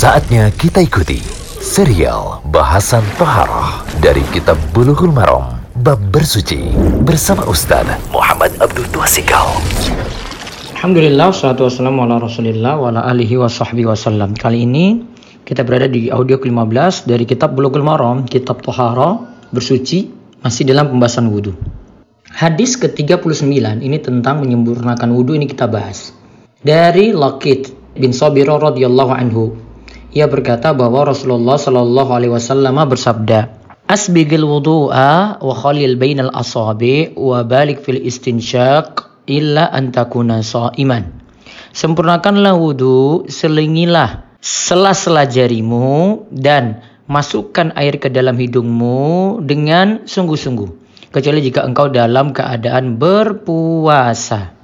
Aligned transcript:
Saatnya 0.00 0.48
kita 0.56 0.80
ikuti 0.80 1.20
serial 1.60 2.40
bahasan 2.48 3.04
Toharoh 3.20 3.84
dari 4.00 4.24
Kitab 4.32 4.56
Bulughul 4.72 5.12
Maram 5.12 5.60
Bab 5.84 6.00
Bersuci 6.08 6.72
bersama 7.04 7.44
Ustaz 7.44 7.84
Muhammad 8.08 8.48
Abdul 8.64 8.88
Tuasikal. 8.96 9.60
Alhamdulillah, 10.72 11.36
salatu 11.36 11.68
wassalamu 11.68 12.08
ala 12.08 12.16
rasulillah 12.16 12.80
wa 12.80 12.88
ala 12.88 13.12
alihi 13.12 13.44
wa 13.44 13.44
sahbihi 13.44 13.92
wasallam. 13.92 14.32
Kali 14.32 14.64
ini 14.64 15.04
kita 15.44 15.68
berada 15.68 15.84
di 15.84 16.08
audio 16.08 16.40
ke-15 16.40 17.04
dari 17.04 17.28
kitab 17.28 17.52
Bulughul 17.52 17.84
Maram, 17.84 18.24
kitab 18.24 18.64
Toharoh, 18.64 19.28
bersuci, 19.52 20.08
masih 20.40 20.64
dalam 20.64 20.88
pembahasan 20.88 21.28
wudhu. 21.28 21.52
Hadis 22.32 22.80
ke-39 22.80 23.84
ini 23.84 24.00
tentang 24.00 24.40
menyempurnakan 24.40 25.12
wudhu 25.12 25.36
ini 25.36 25.44
kita 25.44 25.68
bahas. 25.68 26.16
Dari 26.64 27.12
Lakit 27.12 27.68
bin 28.00 28.16
Sabiro 28.16 28.56
radhiyallahu 28.56 29.12
anhu. 29.12 29.68
Ia 30.10 30.26
berkata 30.26 30.74
bahwa 30.74 31.06
Rasulullah 31.06 31.54
Shallallahu 31.54 32.10
alaihi 32.10 32.34
wasallam 32.34 32.74
bersabda, 32.82 33.46
"Asbigil 33.86 34.42
wudu'a 34.42 35.38
wa 35.38 35.54
khalil 35.54 35.94
bainal 35.94 36.34
asabi 36.34 37.14
wa 37.14 37.46
balik 37.46 37.86
fil 37.86 38.02
istinsyaq 38.02 39.10
illa 39.30 39.70
an 39.70 39.94
takuna 39.94 40.42
iman. 40.74 41.04
Sempurnakanlah 41.70 42.58
wudhu, 42.58 43.30
selingilah 43.30 44.26
sela-sela 44.42 45.30
jarimu 45.30 46.26
dan 46.34 46.82
masukkan 47.06 47.70
air 47.78 48.02
ke 48.02 48.10
dalam 48.10 48.34
hidungmu 48.34 49.38
dengan 49.46 50.02
sungguh-sungguh. 50.10 50.90
Kecuali 51.14 51.42
jika 51.42 51.62
engkau 51.66 51.90
dalam 51.90 52.34
keadaan 52.34 52.98
berpuasa. 52.98 54.54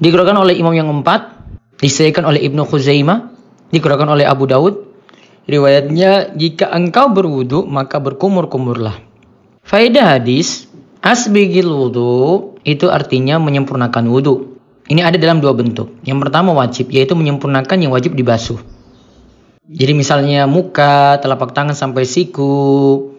Dikeluarkan 0.00 0.40
oleh 0.40 0.56
imam 0.56 0.72
yang 0.72 0.88
empat, 0.88 1.32
disediakan 1.80 2.32
oleh 2.32 2.44
Ibnu 2.44 2.64
Khuzaimah, 2.64 3.31
dikeluarkan 3.72 4.14
oleh 4.14 4.28
Abu 4.28 4.46
Daud. 4.46 4.92
Riwayatnya, 5.42 6.38
jika 6.38 6.70
engkau 6.70 7.10
berwudu, 7.10 7.66
maka 7.66 7.98
berkumur-kumurlah. 7.98 8.94
Faedah 9.66 10.20
hadis, 10.20 10.70
asbigil 11.02 11.66
wudu 11.66 12.54
itu 12.62 12.86
artinya 12.86 13.42
menyempurnakan 13.42 14.06
wudu. 14.06 14.54
Ini 14.86 15.02
ada 15.02 15.18
dalam 15.18 15.42
dua 15.42 15.50
bentuk. 15.50 15.98
Yang 16.06 16.28
pertama 16.28 16.54
wajib, 16.54 16.94
yaitu 16.94 17.18
menyempurnakan 17.18 17.74
yang 17.82 17.90
wajib 17.90 18.14
dibasuh. 18.14 18.62
Jadi 19.66 19.92
misalnya 19.98 20.46
muka, 20.46 21.18
telapak 21.18 21.50
tangan 21.50 21.74
sampai 21.74 22.06
siku, 22.06 23.10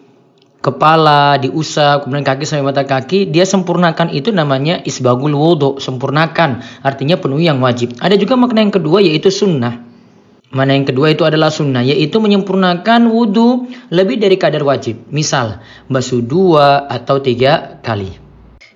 kepala 0.64 1.36
diusap, 1.36 2.08
kemudian 2.08 2.24
kaki 2.24 2.48
sampai 2.48 2.64
mata 2.64 2.88
kaki, 2.88 3.28
dia 3.28 3.44
sempurnakan 3.44 4.08
itu 4.16 4.32
namanya 4.32 4.80
isbagul 4.80 5.36
wudhu, 5.36 5.76
sempurnakan, 5.76 6.64
artinya 6.80 7.20
penuhi 7.20 7.52
yang 7.52 7.60
wajib. 7.60 7.92
Ada 8.00 8.16
juga 8.16 8.40
makna 8.40 8.64
yang 8.64 8.72
kedua 8.72 9.04
yaitu 9.04 9.28
sunnah. 9.28 9.93
Mana 10.54 10.78
yang 10.78 10.86
kedua 10.86 11.10
itu 11.10 11.26
adalah 11.26 11.50
sunnah, 11.50 11.82
yaitu 11.82 12.22
menyempurnakan 12.22 13.10
wudhu 13.10 13.66
lebih 13.90 14.22
dari 14.22 14.38
kadar 14.38 14.62
wajib. 14.62 15.02
Misal, 15.10 15.58
basuh 15.90 16.22
dua 16.22 16.86
atau 16.86 17.18
tiga 17.18 17.82
kali. 17.82 18.14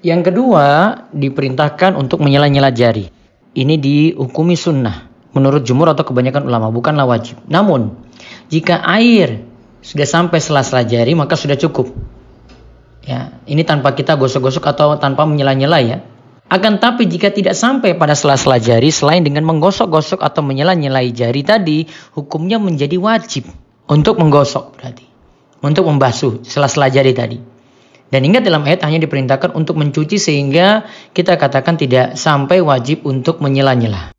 Yang 0.03 0.35
kedua, 0.35 0.67
diperintahkan 1.15 1.95
untuk 1.95 2.19
menyela-nyela 2.19 2.75
jari. 2.75 3.07
Ini 3.55 3.79
dihukumi 3.79 4.59
sunnah. 4.59 5.07
Menurut 5.39 5.63
jumur 5.63 5.87
atau 5.95 6.03
kebanyakan 6.03 6.51
ulama, 6.51 6.75
bukanlah 6.75 7.07
wajib. 7.07 7.39
Namun, 7.47 7.95
jika 8.51 8.83
air 8.83 9.47
sudah 9.79 10.07
sampai 10.07 10.43
sela-sela 10.43 10.83
jari 10.83 11.15
maka 11.15 11.39
sudah 11.39 11.55
cukup. 11.55 11.95
Ya, 13.07 13.39
ini 13.47 13.63
tanpa 13.63 13.95
kita 13.95 14.19
gosok-gosok 14.19 14.67
atau 14.69 14.99
tanpa 14.99 15.25
menyela-nyela 15.25 15.79
ya. 15.81 16.03
Akan 16.49 16.81
tapi 16.81 17.05
jika 17.05 17.29
tidak 17.29 17.53
sampai 17.53 17.93
pada 17.93 18.17
sela-sela 18.17 18.57
jari 18.57 18.89
selain 18.89 19.21
dengan 19.21 19.45
menggosok-gosok 19.45 20.25
atau 20.25 20.41
menyela-nyelai 20.41 21.13
jari 21.13 21.45
tadi, 21.45 21.85
hukumnya 22.17 22.57
menjadi 22.57 22.97
wajib 22.97 23.53
untuk 23.85 24.17
menggosok 24.17 24.81
berarti. 24.81 25.05
Untuk 25.61 25.85
membasuh 25.85 26.41
sela-sela 26.49 26.89
jari 26.89 27.13
tadi. 27.13 27.37
Dan 28.09 28.25
ingat 28.25 28.49
dalam 28.49 28.65
ayat 28.65 28.81
hanya 28.89 29.05
diperintahkan 29.05 29.53
untuk 29.53 29.77
mencuci 29.77 30.17
sehingga 30.17 30.89
kita 31.13 31.37
katakan 31.37 31.77
tidak 31.77 32.17
sampai 32.17 32.65
wajib 32.65 33.05
untuk 33.05 33.45
menyela-nyela. 33.45 34.17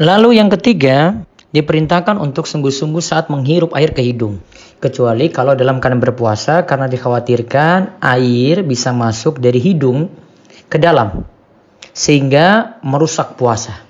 Lalu 0.00 0.40
yang 0.40 0.48
ketiga, 0.48 1.20
diperintahkan 1.52 2.16
untuk 2.16 2.48
sungguh-sungguh 2.48 3.04
saat 3.04 3.28
menghirup 3.28 3.76
air 3.76 3.92
ke 3.92 4.00
hidung 4.00 4.40
kecuali 4.76 5.32
kalau 5.32 5.56
dalam 5.56 5.80
keadaan 5.80 6.04
berpuasa 6.04 6.68
karena 6.68 6.84
dikhawatirkan 6.84 8.00
air 8.00 8.60
bisa 8.60 8.92
masuk 8.92 9.40
dari 9.40 9.56
hidung 9.56 10.12
ke 10.76 10.78
dalam 10.78 11.24
sehingga 11.96 12.76
merusak 12.84 13.40
puasa. 13.40 13.80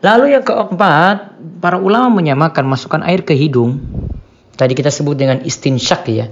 Lalu 0.00 0.34
yang 0.34 0.42
keempat, 0.42 1.36
para 1.60 1.76
ulama 1.76 2.08
menyamakan 2.08 2.64
masukkan 2.64 3.04
air 3.04 3.22
ke 3.22 3.36
hidung. 3.36 3.78
Tadi 4.56 4.72
kita 4.72 4.88
sebut 4.88 5.14
dengan 5.14 5.44
istinsyak 5.44 6.02
ya. 6.08 6.26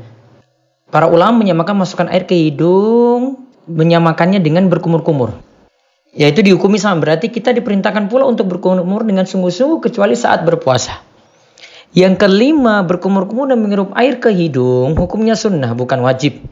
Para 0.91 1.07
ulama 1.07 1.45
menyamakan 1.45 1.87
masukkan 1.87 2.09
air 2.11 2.27
ke 2.27 2.35
hidung 2.35 3.47
menyamakannya 3.71 4.43
dengan 4.43 4.67
berkumur-kumur. 4.67 5.39
Yaitu 6.11 6.43
dihukumi 6.43 6.83
sama 6.83 6.99
berarti 6.99 7.31
kita 7.31 7.55
diperintahkan 7.55 8.11
pula 8.11 8.27
untuk 8.27 8.51
berkumur 8.51 9.07
dengan 9.07 9.23
sungguh-sungguh 9.23 9.79
kecuali 9.79 10.19
saat 10.19 10.43
berpuasa. 10.43 10.99
Yang 11.95 12.27
kelima, 12.27 12.83
berkumur-kumur 12.83 13.47
dan 13.47 13.63
menghirup 13.63 13.95
air 13.95 14.19
ke 14.19 14.35
hidung, 14.35 14.99
hukumnya 14.99 15.39
sunnah, 15.39 15.75
bukan 15.79 16.03
wajib. 16.03 16.43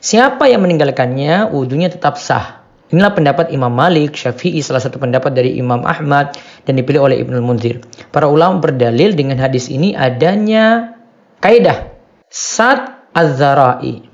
Siapa 0.00 0.46
yang 0.46 0.62
meninggalkannya, 0.64 1.50
wudhunya 1.50 1.92
tetap 1.92 2.20
sah. 2.20 2.66
Inilah 2.86 3.18
pendapat 3.18 3.50
Imam 3.50 3.74
Malik, 3.74 4.14
Syafi'i, 4.14 4.62
salah 4.62 4.78
satu 4.78 5.02
pendapat 5.02 5.34
dari 5.34 5.58
Imam 5.58 5.82
Ahmad, 5.82 6.38
dan 6.62 6.78
dipilih 6.78 7.02
oleh 7.02 7.18
Ibnu 7.18 7.42
Munzir. 7.42 7.82
Para 8.14 8.30
ulama 8.30 8.62
berdalil 8.62 9.18
dengan 9.18 9.42
hadis 9.42 9.66
ini 9.66 9.90
adanya 9.98 10.94
kaidah 11.42 11.90
sad 12.30 13.10
az-zara'i. 13.10 14.06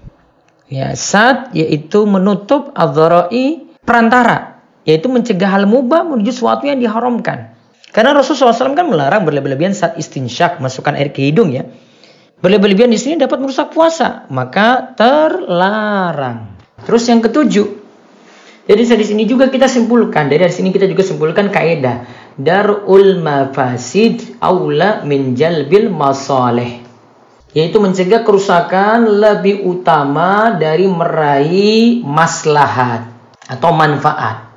Ya, 0.72 0.96
sad 0.96 1.52
yaitu 1.52 2.08
menutup 2.08 2.72
az-zara'i 2.72 3.76
perantara, 3.84 4.64
yaitu 4.88 5.12
mencegah 5.12 5.52
hal 5.52 5.68
mubah 5.68 6.08
menuju 6.08 6.32
sesuatu 6.32 6.64
yang 6.64 6.80
diharamkan. 6.80 7.52
Karena 7.92 8.16
Rasulullah 8.16 8.56
SAW 8.56 8.72
kan 8.72 8.88
melarang 8.88 9.28
berlebihan 9.28 9.76
saat 9.76 10.00
istinsyak, 10.00 10.64
masukkan 10.64 10.96
air 10.96 11.12
ke 11.12 11.28
hidung 11.28 11.52
ya. 11.52 11.68
Berlebihan 12.42 12.90
di 12.90 12.98
sini 12.98 13.14
dapat 13.22 13.38
merusak 13.38 13.70
puasa, 13.70 14.26
maka 14.34 14.92
terlarang. 14.98 16.58
Terus 16.82 17.06
yang 17.06 17.22
ketujuh, 17.22 17.68
jadi 18.66 18.82
dari 18.82 19.04
sini 19.06 19.22
juga 19.30 19.46
kita 19.46 19.70
simpulkan, 19.70 20.26
dari 20.26 20.50
sini 20.50 20.74
kita 20.74 20.90
juga 20.90 21.06
simpulkan 21.06 21.54
kaidah 21.54 22.02
darul 22.34 23.22
mafasid 23.22 24.42
aula 24.42 25.06
min 25.06 25.38
jalbil 25.38 25.86
masaleh. 25.86 26.82
Yaitu 27.54 27.78
mencegah 27.78 28.26
kerusakan 28.26 29.06
lebih 29.06 29.62
utama 29.62 30.56
dari 30.58 30.88
meraih 30.90 32.00
maslahat 32.02 33.06
atau 33.46 33.70
manfaat 33.76 34.52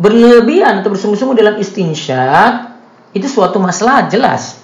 berlebihan 0.00 0.80
atau 0.80 0.96
bersungguh-sungguh 0.96 1.36
dalam 1.36 1.60
istinsyak 1.60 2.72
itu 3.12 3.28
suatu 3.28 3.60
masalah 3.60 4.08
jelas. 4.08 4.59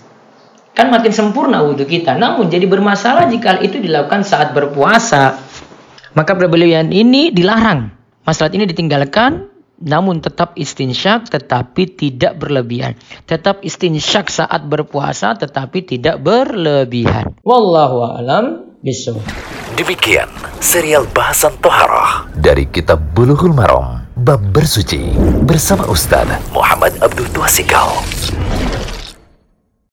Kan 0.77 0.93
makin 0.93 1.09
sempurna 1.09 1.65
wudhu 1.65 1.89
kita. 1.89 2.21
Namun 2.21 2.53
jadi 2.53 2.69
bermasalah 2.69 3.33
jika 3.33 3.57
itu 3.65 3.81
dilakukan 3.81 4.21
saat 4.29 4.53
berpuasa. 4.53 5.41
Maka 6.13 6.37
berlebihan 6.37 6.93
ini 6.93 7.33
dilarang. 7.33 7.97
Masalah 8.29 8.53
ini 8.53 8.69
ditinggalkan 8.69 9.57
namun 9.81 10.21
tetap 10.21 10.53
istinsyak 10.57 11.33
tetapi 11.33 11.97
tidak 11.97 12.37
berlebihan. 12.37 12.97
Tetap 13.25 13.65
istinsyak 13.65 14.29
saat 14.29 14.69
berpuasa 14.69 15.33
tetapi 15.37 15.85
tidak 15.85 16.21
berlebihan. 16.21 17.37
Wallahu 17.41 18.13
a'lam 18.13 18.45
bishawab. 18.85 19.25
Demikian 19.81 20.29
serial 20.61 21.05
bahasan 21.13 21.57
toharah 21.61 22.29
dari 22.37 22.69
kitab 22.69 23.01
Bulughul 23.13 23.53
Maram 23.53 24.09
Bab 24.17 24.41
Bersuci 24.53 25.13
bersama 25.45 25.85
Ustaz 25.89 26.25
Muhammad 26.53 26.97
Abdul 27.05 27.29
Tuasikal. 27.33 27.93